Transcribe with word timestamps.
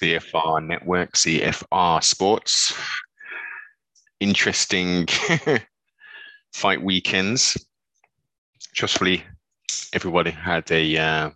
CFR 0.00 0.66
Network, 0.66 1.12
CFR 1.12 2.02
Sports. 2.02 2.74
Interesting 4.20 5.06
fight 6.52 6.82
weekends. 6.82 7.56
Trustfully, 8.74 9.24
everybody 9.92 10.30
had 10.30 10.70
a 10.70 10.96
uh, 10.96 11.30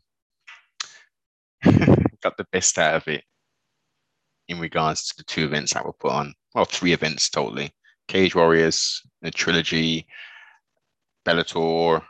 got 2.23 2.37
the 2.37 2.47
best 2.53 2.79
out 2.79 2.95
of 2.95 3.09
it 3.09 3.25
in 4.49 4.59
regards 4.59 5.09
to 5.09 5.15
the 5.19 5.25
two 5.25 5.45
events 5.45 5.75
that 5.75 5.85
were 5.85 5.93
put 5.93 6.13
on. 6.13 6.35
Well, 6.55 6.65
three 6.65 6.93
events 6.93 7.29
totally. 7.29 7.73
Cage 8.09 8.35
Warriors, 8.35 9.03
the 9.23 9.31
trilogy, 9.31 10.07
Bellator, 11.27 12.03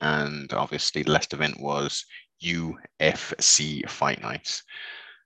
and 0.00 0.52
obviously 0.52 1.02
the 1.02 1.10
last 1.12 1.32
event 1.34 1.60
was 1.60 2.04
UFC 2.42 3.88
Fight 3.88 4.22
Nights. 4.22 4.62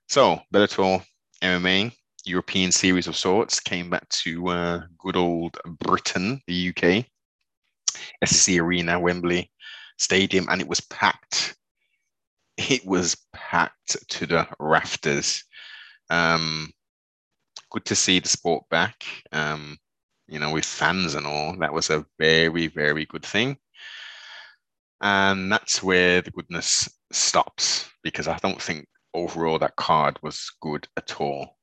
So 0.09 0.41
Bellator 0.51 1.05
MMA 1.43 1.93
European 2.25 2.71
series 2.71 3.05
of 3.05 3.15
sorts 3.15 3.59
came 3.59 3.91
back 3.91 4.09
to 4.09 4.47
uh, 4.47 4.81
good 4.97 5.15
old 5.15 5.55
Britain, 5.81 6.41
the 6.47 6.69
UK, 6.69 7.05
SSE 8.25 8.59
Arena, 8.59 8.99
Wembley 8.99 9.51
Stadium, 9.99 10.47
and 10.49 10.61
it 10.61 10.67
was 10.67 10.81
packed. 10.81 11.55
It 12.57 12.83
was 12.87 13.17
packed 13.33 13.97
to 14.09 14.25
the 14.25 14.47
rafters. 14.59 15.43
Um, 16.09 16.71
good 17.69 17.85
to 17.85 17.95
see 17.95 18.19
the 18.19 18.29
sport 18.29 18.63
back. 18.71 19.03
Um, 19.31 19.77
you 20.27 20.39
know, 20.39 20.51
with 20.51 20.65
fans 20.65 21.13
and 21.13 21.27
all. 21.27 21.55
That 21.59 21.73
was 21.73 21.91
a 21.91 22.03
very, 22.17 22.65
very 22.65 23.05
good 23.05 23.23
thing. 23.23 23.57
And 25.01 25.51
that's 25.51 25.83
where 25.83 26.23
the 26.23 26.31
goodness 26.31 26.89
stops 27.11 27.87
because 28.01 28.27
I 28.27 28.37
don't 28.37 28.59
think 28.59 28.87
overall 29.13 29.59
that 29.59 29.75
card 29.75 30.19
was 30.21 30.51
good 30.61 30.87
at 30.97 31.19
all. 31.19 31.57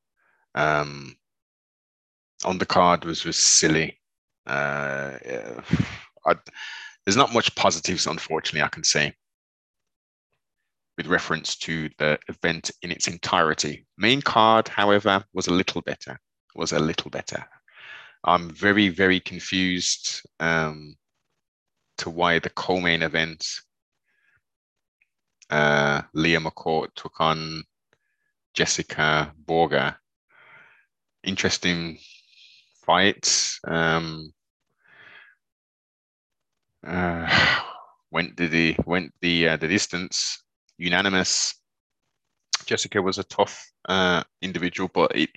Um, 0.55 1.17
on 2.45 2.59
the 2.59 2.67
card 2.67 3.05
was 3.05 3.25
was 3.25 3.39
silly. 3.39 4.01
Uh, 4.47 5.19
I, 6.27 6.35
there's 7.05 7.17
not 7.17 7.33
much 7.33 7.55
positives, 7.55 8.07
unfortunately, 8.07 8.63
I 8.63 8.69
can 8.69 8.85
say 8.85 9.15
with 10.97 11.07
reference 11.07 11.57
to 11.57 11.91
the 11.99 12.19
event 12.29 12.71
in 12.83 12.91
its 12.91 13.07
entirety. 13.07 13.87
Main 13.99 14.23
card, 14.23 14.69
however, 14.69 15.23
was 15.35 15.47
a 15.47 15.53
little 15.53 15.83
better. 15.83 16.19
Was 16.55 16.73
a 16.73 16.79
little 16.79 17.11
better. 17.11 17.45
I'm 18.25 18.51
very, 18.51 18.89
very 18.89 19.21
confused 19.21 20.23
um, 20.41 20.97
to 21.99 22.11
why 22.11 22.39
the 22.39 22.51
co-main 22.51 23.03
event, 23.03 23.47
uh, 25.51 26.03
Leah 26.15 26.41
McCourt 26.41 26.89
took 26.95 27.21
on 27.21 27.63
Jessica 28.55 29.33
Borga. 29.45 29.97
Interesting 31.25 31.99
fights. 32.85 33.61
Um, 33.67 34.33
uh, 36.87 37.61
went 38.11 38.37
the 38.37 38.77
went 38.87 39.13
the 39.21 39.49
uh, 39.49 39.57
the 39.57 39.69
distance 39.69 40.43
unanimous. 40.79 41.55
Jessica 42.65 43.01
was 43.01 43.19
a 43.19 43.25
tough 43.25 43.71
uh, 43.89 44.23
individual, 44.43 44.91
but 44.93 45.15
it, 45.15 45.31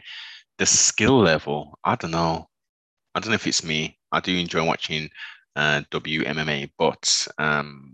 the 0.58 0.66
skill 0.66 1.20
level, 1.20 1.78
I 1.84 1.96
don't 1.96 2.12
know. 2.12 2.48
I 3.14 3.20
don't 3.20 3.30
know 3.30 3.36
if 3.36 3.48
it's 3.48 3.64
me. 3.64 3.98
I 4.12 4.20
do 4.20 4.36
enjoy 4.36 4.66
watching 4.66 5.10
uh, 5.56 5.82
WMMA, 5.92 6.72
but 6.78 7.28
um, 7.38 7.94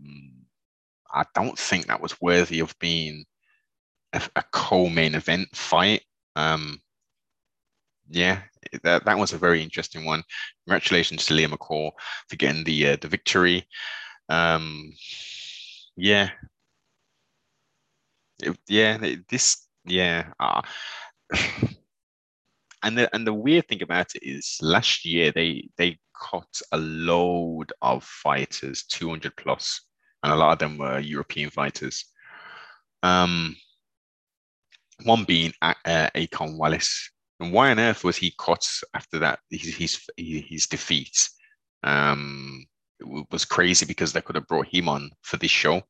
I 1.16 1.26
don't 1.34 1.58
think 1.58 1.88
that 1.88 2.02
was 2.02 2.20
worthy 2.22 2.60
of 2.60 2.78
being 2.80 3.26
a, 4.14 4.22
a 4.36 4.44
co-main 4.52 5.16
event 5.16 5.50
fight. 5.56 6.04
Um, 6.36 6.80
yeah, 8.10 8.42
that, 8.84 9.06
that 9.06 9.18
was 9.18 9.34
a 9.34 9.38
very 9.38 9.64
interesting 9.64 10.06
one. 10.06 10.24
Congratulations 10.66 11.26
to 11.26 11.34
Leah 11.34 11.48
McCourt 11.48 11.92
for 12.30 12.36
getting 12.36 12.64
the 12.64 12.90
uh, 12.90 12.98
the 13.02 13.08
victory. 13.08 13.68
Um, 14.30 14.94
yeah, 15.96 16.30
it, 18.44 18.58
yeah, 18.68 18.98
this 19.30 19.68
yeah. 19.86 20.32
Uh, 20.40 20.62
and 22.84 22.98
the 22.98 23.14
and 23.16 23.26
the 23.26 23.34
weird 23.34 23.68
thing 23.68 23.82
about 23.82 24.14
it 24.16 24.24
is 24.24 24.58
last 24.62 25.06
year 25.06 25.32
they 25.32 25.70
they 25.78 25.98
cut 26.30 26.62
a 26.72 26.78
load 26.78 27.74
of 27.82 28.04
fighters 28.04 28.84
200 28.84 29.36
plus 29.36 29.82
and 30.26 30.34
a 30.34 30.36
lot 30.36 30.54
of 30.54 30.60
them 30.60 30.78
were 30.78 31.00
european 31.00 31.52
fighters. 31.52 32.06
Um 33.04 33.56
one 35.04 35.24
being 35.24 35.54
uh, 35.62 35.74
Akon 35.86 36.58
Wallace. 36.58 37.12
And 37.40 37.52
why 37.52 37.70
on 37.70 37.80
earth 37.80 38.04
was 38.04 38.16
he 38.16 38.34
cut 38.40 38.66
after 38.94 39.20
that? 39.20 39.40
His 39.52 39.76
his, 39.76 40.00
his 40.18 40.68
defeat 40.68 41.30
um 41.84 42.66
was 43.30 43.46
crazy 43.46 43.86
because 43.86 44.14
they 44.14 44.22
could 44.22 44.36
have 44.36 44.48
brought 44.48 44.68
him 44.68 44.90
on 44.90 45.12
for 45.22 45.38
this 45.38 45.52
show. 45.52 45.84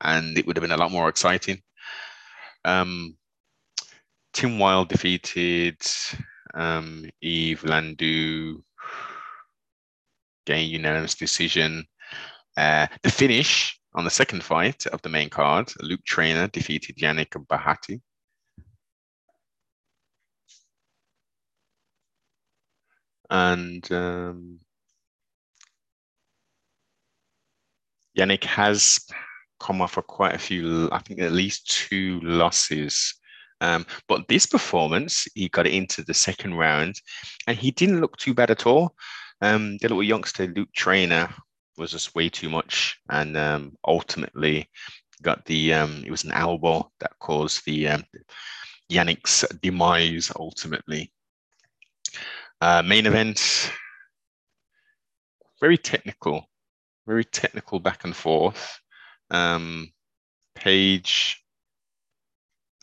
And 0.00 0.38
it 0.38 0.46
would 0.46 0.56
have 0.56 0.62
been 0.62 0.72
a 0.72 0.76
lot 0.76 0.92
more 0.92 1.08
exciting. 1.08 1.60
Um 2.64 3.18
Tim 4.32 4.58
Wilde 4.58 4.88
defeated 4.88 5.82
um, 6.54 7.10
Yves 7.20 7.62
Landu, 7.62 8.62
gain 10.46 10.70
unanimous 10.70 11.14
decision. 11.14 11.84
Uh, 12.58 12.88
the 13.02 13.10
finish 13.10 13.78
on 13.94 14.04
the 14.04 14.10
second 14.10 14.42
fight 14.42 14.86
of 14.88 15.00
the 15.02 15.08
main 15.08 15.30
card, 15.30 15.72
Luke 15.80 16.04
Trainer 16.04 16.48
defeated 16.48 16.96
Yannick 16.96 17.30
Bahati. 17.46 18.00
And 23.30 23.92
um, 23.92 24.58
Yannick 28.18 28.44
has 28.44 28.98
come 29.60 29.80
off 29.80 29.92
for 29.92 30.02
quite 30.02 30.34
a 30.34 30.38
few, 30.38 30.88
I 30.90 30.98
think 30.98 31.20
at 31.20 31.32
least 31.32 31.70
two 31.88 32.20
losses 32.22 33.14
um, 33.60 33.86
but 34.06 34.28
this 34.28 34.46
performance, 34.46 35.26
he 35.34 35.48
got 35.48 35.66
into 35.66 36.02
the 36.02 36.14
second 36.14 36.54
round 36.54 37.00
and 37.46 37.56
he 37.56 37.70
didn't 37.70 38.00
look 38.00 38.16
too 38.16 38.34
bad 38.34 38.50
at 38.50 38.66
all. 38.66 38.94
Um, 39.40 39.78
the 39.78 39.88
little 39.88 40.02
youngster, 40.02 40.46
Luke 40.46 40.72
Trainer, 40.74 41.28
was 41.78 41.92
just 41.92 42.14
way 42.14 42.28
too 42.28 42.48
much 42.48 42.98
and 43.10 43.36
um, 43.36 43.76
ultimately 43.86 44.68
got 45.22 45.44
the, 45.46 45.74
um, 45.74 46.02
it 46.04 46.10
was 46.10 46.24
an 46.24 46.32
elbow 46.32 46.90
that 47.00 47.18
caused 47.18 47.64
the 47.64 47.88
um, 47.88 48.04
Yannick's 48.90 49.44
demise 49.62 50.32
ultimately. 50.36 51.12
Uh, 52.60 52.82
main 52.84 53.06
event, 53.06 53.70
very 55.60 55.78
technical, 55.78 56.44
very 57.06 57.24
technical 57.24 57.78
back 57.78 58.04
and 58.04 58.16
forth. 58.16 58.78
Um, 59.30 59.92
Page 60.54 61.40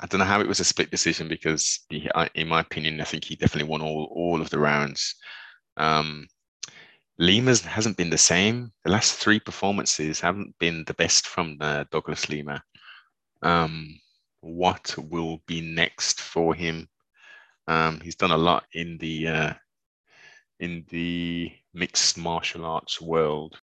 I 0.02 0.08
don't 0.08 0.20
know 0.20 0.26
how 0.26 0.42
it 0.42 0.48
was 0.48 0.60
a 0.60 0.66
split 0.66 0.92
decision 0.92 1.28
because, 1.28 1.80
he, 1.90 2.10
in 2.34 2.48
my 2.50 2.60
opinion, 2.60 3.00
I 3.00 3.06
think 3.06 3.24
he 3.24 3.36
definitely 3.36 3.70
won 3.70 3.82
all 3.82 4.12
all 4.14 4.42
of 4.42 4.50
the 4.50 4.60
rounds. 4.60 5.16
Um, 5.78 6.28
Lima's 7.18 7.62
hasn't 7.62 7.98
been 7.98 8.10
the 8.10 8.18
same. 8.18 8.72
The 8.84 8.92
last 8.92 9.16
three 9.16 9.40
performances 9.40 10.20
haven't 10.20 10.54
been 10.60 10.84
the 10.86 10.94
best 10.96 11.28
from 11.28 11.58
uh, 11.62 11.86
Douglas 11.92 12.30
Lima. 12.30 12.62
Um, 13.42 14.00
what 14.42 14.96
will 14.98 15.42
be 15.48 15.62
next 15.62 16.20
for 16.20 16.54
him? 16.54 16.88
Um, 17.68 18.00
he's 18.02 18.16
done 18.16 18.32
a 18.32 18.38
lot 18.38 18.66
in 18.74 18.98
the 18.98 19.28
uh, 19.28 19.54
in 20.60 20.86
the 20.90 21.52
mixed 21.74 22.18
martial 22.18 22.66
arts 22.66 23.02
world. 23.02 23.60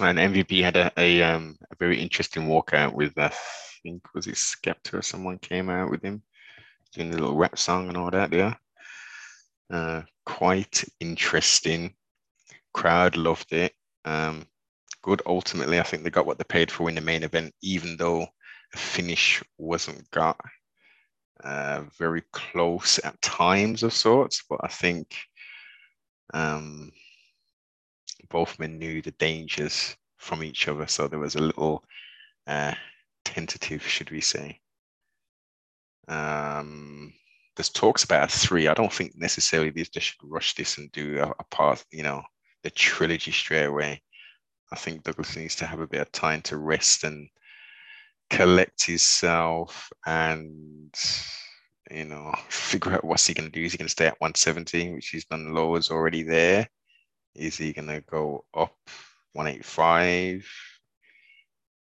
And 0.00 0.18
MVP 0.18 0.62
had 0.62 0.76
a, 0.76 0.92
a, 0.96 1.22
um, 1.22 1.56
a 1.70 1.76
very 1.76 2.00
interesting 2.00 2.46
walkout 2.46 2.94
with, 2.94 3.12
I 3.18 3.32
think, 3.82 4.02
was 4.14 4.26
it 4.26 4.36
Skepta 4.36 4.94
or 4.94 5.02
someone 5.02 5.38
came 5.38 5.68
out 5.68 5.90
with 5.90 6.02
him 6.02 6.22
doing 6.94 7.10
the 7.10 7.18
little 7.18 7.36
rap 7.36 7.58
song 7.58 7.88
and 7.88 7.96
all 7.96 8.10
that 8.10 8.32
Yeah, 8.32 8.54
Uh, 9.70 10.02
quite 10.26 10.84
interesting. 10.98 11.94
Crowd 12.74 13.16
loved 13.16 13.52
it. 13.52 13.72
Um, 14.04 14.46
good. 15.02 15.22
Ultimately, 15.26 15.78
I 15.78 15.84
think 15.84 16.02
they 16.02 16.10
got 16.10 16.26
what 16.26 16.38
they 16.38 16.44
paid 16.44 16.70
for 16.70 16.88
in 16.88 16.94
the 16.94 17.00
main 17.00 17.22
event, 17.22 17.54
even 17.62 17.96
though 17.96 18.26
a 18.74 18.76
finish 18.76 19.42
wasn't 19.58 20.10
got. 20.10 20.38
Uh, 21.42 21.84
very 21.98 22.22
close 22.32 22.98
at 23.02 23.20
times 23.22 23.82
of 23.82 23.94
sorts, 23.94 24.44
but 24.48 24.60
I 24.62 24.68
think 24.68 25.16
um, 26.34 26.92
both 28.28 28.58
men 28.58 28.78
knew 28.78 29.00
the 29.00 29.12
dangers 29.12 29.96
from 30.18 30.44
each 30.44 30.68
other, 30.68 30.86
so 30.86 31.08
there 31.08 31.18
was 31.18 31.36
a 31.36 31.40
little 31.40 31.82
uh, 32.46 32.74
tentative, 33.24 33.82
should 33.86 34.10
we 34.10 34.20
say. 34.20 34.60
Um, 36.08 37.14
there's 37.56 37.68
talks 37.68 38.04
about 38.04 38.30
three. 38.30 38.68
I 38.68 38.74
don't 38.74 38.92
think 38.92 39.12
necessarily 39.16 39.70
they 39.70 39.84
should 39.84 40.20
rush 40.22 40.54
this 40.54 40.78
and 40.78 40.90
do 40.92 41.18
a, 41.18 41.30
a 41.30 41.44
part, 41.50 41.84
you 41.90 42.02
know, 42.02 42.22
the 42.62 42.70
trilogy 42.70 43.32
straight 43.32 43.64
away. 43.64 44.02
I 44.72 44.76
think 44.76 45.02
Douglas 45.02 45.36
needs 45.36 45.56
to 45.56 45.66
have 45.66 45.80
a 45.80 45.86
bit 45.86 46.00
of 46.00 46.12
time 46.12 46.42
to 46.42 46.56
rest 46.56 47.04
and 47.04 47.28
collect 48.30 48.86
himself 48.86 49.90
and 50.06 50.94
you 51.90 52.04
know 52.04 52.32
figure 52.48 52.92
out 52.92 53.04
what's 53.04 53.26
he 53.26 53.34
gonna 53.34 53.50
do. 53.50 53.62
Is 53.62 53.72
he 53.72 53.78
gonna 53.78 53.88
stay 53.88 54.06
at 54.06 54.20
170, 54.20 54.94
which 54.94 55.08
he's 55.08 55.24
done 55.24 55.52
lows 55.52 55.90
already 55.90 56.22
there? 56.22 56.68
Is 57.34 57.56
he 57.56 57.72
gonna 57.72 58.00
go 58.02 58.44
up 58.54 58.76
185? 59.32 60.46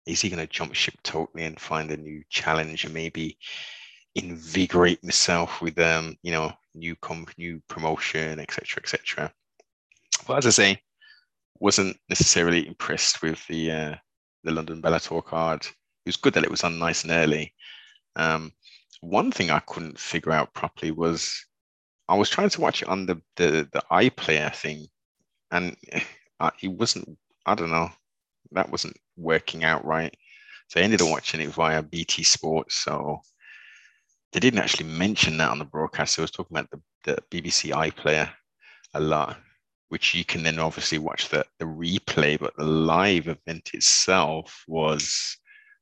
Is 0.07 0.21
he 0.21 0.29
gonna 0.29 0.47
jump 0.47 0.75
ship 0.75 0.95
totally 1.03 1.45
and 1.45 1.59
find 1.59 1.91
a 1.91 1.97
new 1.97 2.23
challenge 2.29 2.87
maybe 2.89 3.39
invigorate 4.17 5.05
myself 5.05 5.61
with 5.61 5.79
um, 5.79 6.17
you 6.23 6.33
know, 6.33 6.53
new 6.75 6.97
comp 6.97 7.31
new 7.39 7.63
promotion, 7.69 8.41
etc. 8.41 8.83
etc. 8.83 9.33
But 10.27 10.39
as 10.39 10.47
I 10.47 10.51
say, 10.51 10.83
wasn't 11.61 11.99
necessarily 12.09 12.67
impressed 12.67 13.23
with 13.23 13.47
the 13.47 13.71
uh, 13.71 13.95
the 14.45 14.53
London 14.53 14.83
Bellator 14.83 15.25
card. 15.25 15.65
It 15.65 16.09
was 16.09 16.17
good 16.17 16.35
that 16.35 16.45
it 16.45 16.51
was 16.51 16.65
on 16.65 16.79
nice 16.79 17.03
and 17.03 17.13
early. 17.13 17.55
Um, 18.17 18.53
one 19.01 19.31
thing 19.31 19.51
I 19.51 19.61
couldn't 19.61 19.99
figure 19.99 20.33
out 20.33 20.55
properly 20.55 20.93
was 20.93 21.45
I 22.09 22.15
was 22.17 22.31
trying 22.31 22.51
to 22.51 22.61
watch 22.61 22.83
it 22.83 22.89
on 22.89 23.07
the 23.07 23.21
the, 23.37 23.69
the 23.73 23.83
iPlayer 23.91 24.55
thing, 24.55 24.87
and 25.51 25.77
uh, 26.41 26.51
it 26.63 26.69
wasn't. 26.69 27.19
I 27.45 27.55
don't 27.55 27.71
know. 27.71 27.91
That 28.53 28.71
wasn't 28.71 28.97
working 29.17 29.63
out 29.65 29.85
right. 29.85 30.15
So 30.69 30.81
I 30.81 30.83
ended 30.83 31.03
up 31.03 31.11
watching 31.11 31.41
it 31.41 31.51
via 31.51 31.83
BT 31.83 32.25
Sports. 32.25 32.77
So 32.77 33.21
they 34.37 34.41
didn't 34.41 34.61
actually 34.61 34.87
mention 34.87 35.39
that 35.39 35.49
on 35.49 35.59
the 35.59 35.65
broadcast. 35.65 36.17
They 36.17 36.21
was 36.21 36.31
talking 36.31 36.59
about 36.59 36.71
the, 36.71 36.81
the 37.05 37.23
BBC 37.31 37.73
iPlayer 37.73 38.31
a 38.93 39.01
lot 39.01 39.39
which 39.89 40.15
you 40.15 40.25
can 40.25 40.43
then 40.43 40.59
obviously 40.59 40.99
watch 40.99 41.29
the, 41.29 41.45
the 41.59 41.65
replay, 41.65 42.39
but 42.39 42.57
the 42.57 42.65
live 42.65 43.29
event 43.29 43.71
itself 43.73 44.65
was 44.67 45.37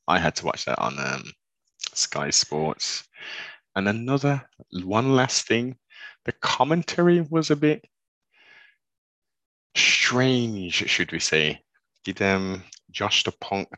I 0.06 0.18
had 0.18 0.36
to 0.36 0.44
watch 0.46 0.66
that 0.66 0.78
on 0.78 0.98
um, 0.98 1.24
Sky 1.94 2.30
Sports. 2.30 3.04
And 3.74 3.88
another 3.88 4.42
one 4.84 5.16
last 5.16 5.46
thing, 5.46 5.76
the 6.26 6.32
commentary 6.32 7.22
was 7.22 7.50
a 7.50 7.56
bit 7.56 7.84
strange, 9.74 10.74
should 10.74 11.10
we 11.10 11.18
say? 11.18 11.60
Did 12.04 12.20
um 12.20 12.62
Josh 12.90 13.24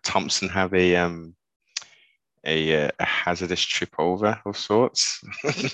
Thompson 0.03 0.49
have 0.49 0.75
a 0.75 0.97
um 0.97 1.36
a, 2.47 2.87
uh, 2.87 2.91
a 3.01 3.05
hazardous 3.05 3.63
trip 3.63 3.95
over 3.99 4.41
of 4.47 4.57
sorts? 4.57 5.23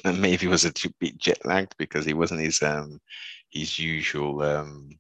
And 0.05 0.21
maybe 0.23 0.47
was 0.49 0.65
a 0.65 0.73
bit 0.99 1.19
jet 1.19 1.45
lagged 1.45 1.77
because 1.79 2.05
he 2.05 2.15
wasn't 2.15 2.41
his 2.41 2.63
um 2.63 3.01
his 3.51 3.79
usual 3.79 4.43
um, 4.43 4.91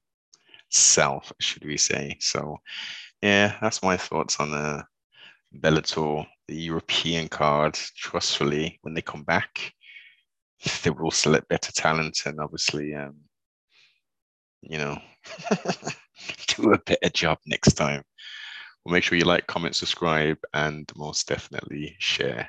self, 0.70 1.32
should 1.40 1.64
we 1.64 1.76
say? 1.76 2.16
So, 2.20 2.58
yeah, 3.22 3.56
that's 3.60 3.82
my 3.82 3.96
thoughts 3.96 4.40
on 4.40 4.50
the 4.50 4.56
uh, 4.58 4.82
Bellator, 5.58 6.26
the 6.48 6.56
European 6.56 7.28
card. 7.28 7.74
Trustfully, 7.96 8.78
when 8.82 8.94
they 8.94 9.02
come 9.02 9.24
back, 9.24 9.72
they 10.82 10.90
will 10.90 11.10
select 11.10 11.48
better 11.48 11.72
talent 11.72 12.20
and 12.26 12.40
obviously, 12.40 12.94
um, 12.94 13.16
you 14.62 14.78
know, 14.78 14.98
do 16.48 16.72
a 16.72 16.78
better 16.78 17.10
job 17.12 17.38
next 17.46 17.74
time. 17.74 18.02
Well, 18.84 18.92
make 18.92 19.04
sure 19.04 19.16
you 19.18 19.24
like, 19.24 19.46
comment, 19.46 19.76
subscribe, 19.76 20.38
and 20.54 20.90
most 20.96 21.28
definitely 21.28 21.96
share. 21.98 22.40